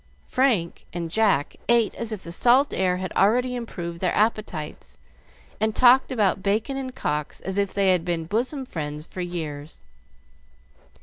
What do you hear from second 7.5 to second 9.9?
if they had been bosom friends for years.